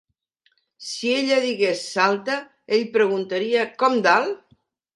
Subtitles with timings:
[0.85, 2.39] Si ella digués "Salta",
[2.79, 4.37] ell preguntaria "Com d'alt?"